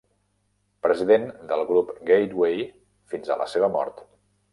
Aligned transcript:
President 0.85 1.27
del 1.51 1.61
grup 1.71 1.91
Gateway 2.11 2.65
fins 3.15 3.29
a 3.29 3.39
la 3.43 3.47
seva 3.53 3.71
mort. 3.77 4.03